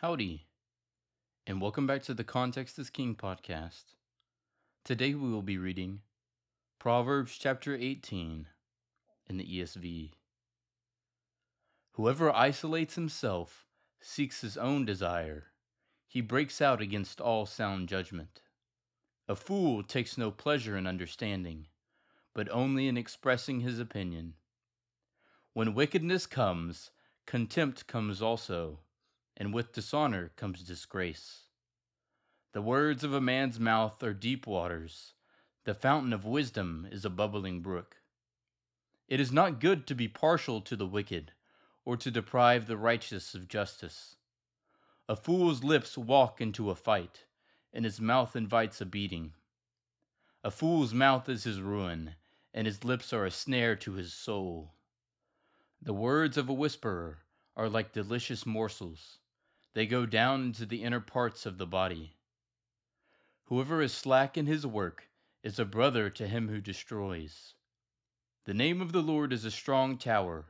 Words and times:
Howdy, 0.00 0.46
and 1.44 1.60
welcome 1.60 1.88
back 1.88 2.04
to 2.04 2.14
the 2.14 2.22
Context 2.22 2.78
is 2.78 2.88
King 2.88 3.16
podcast. 3.16 3.96
Today 4.84 5.12
we 5.12 5.28
will 5.28 5.42
be 5.42 5.58
reading 5.58 6.02
Proverbs 6.78 7.36
chapter 7.36 7.74
18 7.74 8.46
in 9.28 9.36
the 9.36 9.44
ESV. 9.44 10.12
Whoever 11.94 12.30
isolates 12.32 12.94
himself 12.94 13.66
seeks 14.00 14.42
his 14.42 14.56
own 14.56 14.84
desire, 14.84 15.46
he 16.06 16.20
breaks 16.20 16.62
out 16.62 16.80
against 16.80 17.20
all 17.20 17.44
sound 17.44 17.88
judgment. 17.88 18.42
A 19.26 19.34
fool 19.34 19.82
takes 19.82 20.16
no 20.16 20.30
pleasure 20.30 20.76
in 20.76 20.86
understanding, 20.86 21.66
but 22.36 22.48
only 22.52 22.86
in 22.86 22.96
expressing 22.96 23.62
his 23.62 23.80
opinion. 23.80 24.34
When 25.54 25.74
wickedness 25.74 26.26
comes, 26.26 26.92
contempt 27.26 27.88
comes 27.88 28.22
also 28.22 28.78
and 29.38 29.54
with 29.54 29.72
dishonor 29.72 30.32
comes 30.36 30.64
disgrace. 30.64 31.44
The 32.52 32.60
words 32.60 33.04
of 33.04 33.14
a 33.14 33.20
man's 33.20 33.60
mouth 33.60 34.02
are 34.02 34.12
deep 34.12 34.48
waters, 34.48 35.14
the 35.64 35.74
fountain 35.74 36.12
of 36.12 36.24
wisdom 36.24 36.88
is 36.90 37.04
a 37.04 37.10
bubbling 37.10 37.60
brook. 37.60 37.98
It 39.06 39.20
is 39.20 39.30
not 39.30 39.60
good 39.60 39.86
to 39.86 39.94
be 39.94 40.08
partial 40.08 40.60
to 40.62 40.74
the 40.74 40.86
wicked, 40.86 41.32
or 41.84 41.96
to 41.98 42.10
deprive 42.10 42.66
the 42.66 42.76
righteous 42.76 43.34
of 43.34 43.48
justice. 43.48 44.16
A 45.08 45.14
fool's 45.14 45.62
lips 45.62 45.96
walk 45.96 46.40
into 46.40 46.70
a 46.70 46.74
fight, 46.74 47.26
and 47.72 47.84
his 47.84 48.00
mouth 48.00 48.34
invites 48.34 48.80
a 48.80 48.86
beating. 48.86 49.34
A 50.42 50.50
fool's 50.50 50.92
mouth 50.92 51.28
is 51.28 51.44
his 51.44 51.60
ruin, 51.60 52.16
and 52.52 52.66
his 52.66 52.82
lips 52.82 53.12
are 53.12 53.24
a 53.24 53.30
snare 53.30 53.76
to 53.76 53.92
his 53.92 54.12
soul. 54.12 54.72
The 55.80 55.94
words 55.94 56.36
of 56.36 56.48
a 56.48 56.54
whisperer 56.54 57.18
are 57.56 57.68
like 57.68 57.92
delicious 57.92 58.44
morsels 58.44 59.18
they 59.74 59.86
go 59.86 60.06
down 60.06 60.42
into 60.46 60.66
the 60.66 60.82
inner 60.82 61.00
parts 61.00 61.46
of 61.46 61.58
the 61.58 61.66
body. 61.66 62.14
Whoever 63.44 63.80
is 63.80 63.92
slack 63.92 64.36
in 64.36 64.46
his 64.46 64.66
work 64.66 65.08
is 65.42 65.58
a 65.58 65.64
brother 65.64 66.10
to 66.10 66.26
him 66.26 66.48
who 66.48 66.60
destroys. 66.60 67.54
The 68.44 68.54
name 68.54 68.80
of 68.80 68.92
the 68.92 69.02
Lord 69.02 69.32
is 69.32 69.44
a 69.44 69.50
strong 69.50 69.98
tower. 69.98 70.46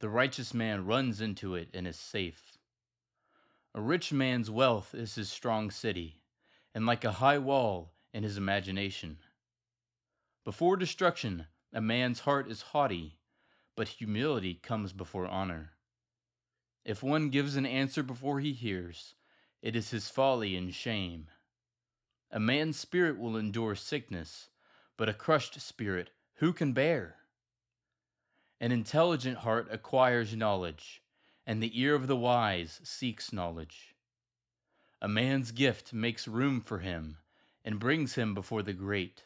The 0.00 0.08
righteous 0.08 0.52
man 0.52 0.84
runs 0.84 1.20
into 1.20 1.54
it 1.54 1.68
and 1.72 1.86
is 1.86 1.96
safe. 1.96 2.58
A 3.74 3.80
rich 3.80 4.12
man's 4.12 4.50
wealth 4.50 4.94
is 4.94 5.14
his 5.14 5.28
strong 5.28 5.70
city, 5.70 6.20
and 6.74 6.86
like 6.86 7.04
a 7.04 7.12
high 7.12 7.38
wall 7.38 7.92
in 8.12 8.22
his 8.22 8.36
imagination. 8.36 9.18
Before 10.44 10.76
destruction, 10.76 11.46
a 11.72 11.80
man's 11.80 12.20
heart 12.20 12.50
is 12.50 12.62
haughty, 12.62 13.18
but 13.74 13.88
humility 13.88 14.54
comes 14.54 14.92
before 14.92 15.26
honor. 15.26 15.72
If 16.86 17.02
one 17.02 17.30
gives 17.30 17.56
an 17.56 17.66
answer 17.66 18.04
before 18.04 18.38
he 18.38 18.52
hears, 18.52 19.16
it 19.60 19.74
is 19.74 19.90
his 19.90 20.08
folly 20.08 20.54
and 20.54 20.72
shame. 20.72 21.26
A 22.30 22.38
man's 22.38 22.78
spirit 22.78 23.18
will 23.18 23.36
endure 23.36 23.74
sickness, 23.74 24.50
but 24.96 25.08
a 25.08 25.12
crushed 25.12 25.60
spirit 25.60 26.10
who 26.34 26.52
can 26.52 26.72
bear? 26.72 27.16
An 28.60 28.70
intelligent 28.70 29.38
heart 29.38 29.66
acquires 29.68 30.36
knowledge, 30.36 31.02
and 31.44 31.60
the 31.60 31.76
ear 31.80 31.96
of 31.96 32.06
the 32.06 32.14
wise 32.14 32.80
seeks 32.84 33.32
knowledge. 33.32 33.96
A 35.02 35.08
man's 35.08 35.50
gift 35.50 35.92
makes 35.92 36.28
room 36.28 36.60
for 36.60 36.78
him 36.78 37.18
and 37.64 37.80
brings 37.80 38.14
him 38.14 38.32
before 38.32 38.62
the 38.62 38.72
great. 38.72 39.24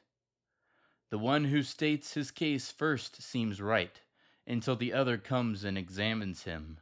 The 1.10 1.18
one 1.18 1.44
who 1.44 1.62
states 1.62 2.14
his 2.14 2.30
case 2.30 2.70
first 2.72 3.20
seems 3.20 3.60
right 3.60 4.00
until 4.46 4.76
the 4.76 4.94
other 4.94 5.18
comes 5.18 5.62
and 5.62 5.76
examines 5.76 6.44
him. 6.44 6.78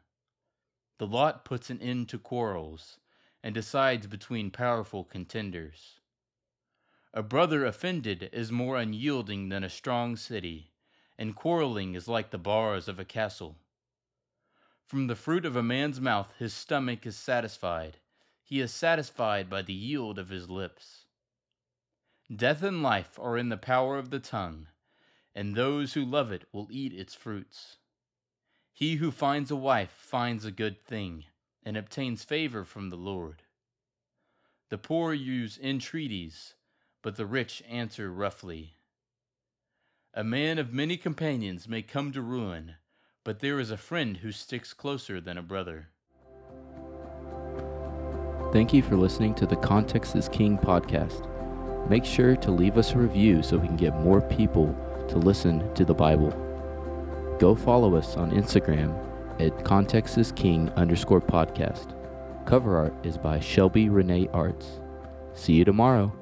The 0.98 1.06
lot 1.06 1.44
puts 1.44 1.70
an 1.70 1.80
end 1.80 2.08
to 2.10 2.18
quarrels 2.18 2.98
and 3.42 3.54
decides 3.54 4.06
between 4.06 4.50
powerful 4.50 5.04
contenders. 5.04 6.00
A 7.14 7.22
brother 7.22 7.64
offended 7.64 8.28
is 8.32 8.52
more 8.52 8.76
unyielding 8.76 9.48
than 9.48 9.64
a 9.64 9.70
strong 9.70 10.16
city, 10.16 10.72
and 11.16 11.36
quarreling 11.36 11.94
is 11.94 12.08
like 12.08 12.30
the 12.30 12.38
bars 12.38 12.88
of 12.88 12.98
a 12.98 13.04
castle. 13.04 13.56
From 14.86 15.06
the 15.06 15.16
fruit 15.16 15.46
of 15.46 15.54
a 15.54 15.62
man's 15.62 16.00
mouth 16.00 16.34
his 16.38 16.52
stomach 16.52 17.06
is 17.06 17.16
satisfied. 17.16 17.98
He 18.42 18.60
is 18.60 18.72
satisfied 18.72 19.48
by 19.48 19.62
the 19.62 19.74
yield 19.74 20.18
of 20.18 20.30
his 20.30 20.50
lips. 20.50 21.04
Death 22.34 22.62
and 22.62 22.82
life 22.82 23.18
are 23.18 23.38
in 23.38 23.50
the 23.50 23.56
power 23.56 23.98
of 23.98 24.10
the 24.10 24.20
tongue, 24.20 24.66
and 25.34 25.54
those 25.54 25.94
who 25.94 26.04
love 26.04 26.32
it 26.32 26.44
will 26.52 26.68
eat 26.70 26.92
its 26.92 27.14
fruits. 27.14 27.76
He 28.78 28.94
who 28.94 29.10
finds 29.10 29.50
a 29.50 29.56
wife 29.56 29.90
finds 29.90 30.44
a 30.44 30.52
good 30.52 30.84
thing 30.84 31.24
and 31.64 31.76
obtains 31.76 32.22
favor 32.22 32.62
from 32.62 32.90
the 32.90 32.96
Lord. 32.96 33.42
The 34.68 34.78
poor 34.78 35.12
use 35.12 35.58
entreaties, 35.60 36.54
but 37.02 37.16
the 37.16 37.26
rich 37.26 37.60
answer 37.68 38.12
roughly. 38.12 38.74
A 40.14 40.22
man 40.22 40.60
of 40.60 40.72
many 40.72 40.96
companions 40.96 41.66
may 41.66 41.82
come 41.82 42.12
to 42.12 42.22
ruin, 42.22 42.76
but 43.24 43.40
there 43.40 43.58
is 43.58 43.72
a 43.72 43.76
friend 43.76 44.18
who 44.18 44.30
sticks 44.30 44.72
closer 44.72 45.20
than 45.20 45.36
a 45.36 45.42
brother. 45.42 45.88
Thank 48.52 48.72
you 48.72 48.82
for 48.82 48.94
listening 48.94 49.34
to 49.34 49.46
the 49.46 49.56
Context 49.56 50.14
is 50.14 50.28
King 50.28 50.56
podcast. 50.56 51.26
Make 51.90 52.04
sure 52.04 52.36
to 52.36 52.52
leave 52.52 52.78
us 52.78 52.92
a 52.92 52.98
review 52.98 53.42
so 53.42 53.58
we 53.58 53.66
can 53.66 53.76
get 53.76 53.96
more 53.96 54.20
people 54.20 54.72
to 55.08 55.18
listen 55.18 55.74
to 55.74 55.84
the 55.84 55.92
Bible 55.92 56.47
go 57.38 57.54
follow 57.54 57.94
us 57.94 58.16
on 58.16 58.30
Instagram 58.32 58.94
at 59.40 59.52
contextisking 59.64 60.74
underscore 60.76 61.20
podcast. 61.20 61.94
Cover 62.46 62.76
art 62.76 62.94
is 63.04 63.16
by 63.16 63.38
Shelby 63.40 63.88
Renee 63.88 64.28
Arts. 64.32 64.80
See 65.34 65.54
you 65.54 65.64
tomorrow. 65.64 66.12